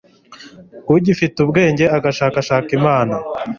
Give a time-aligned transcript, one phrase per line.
[0.95, 3.15] ugifite ubwenge agashakashaka Imana